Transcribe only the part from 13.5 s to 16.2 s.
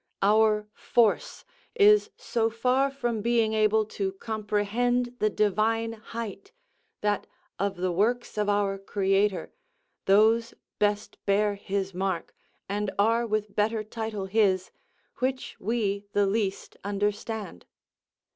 better title his, which we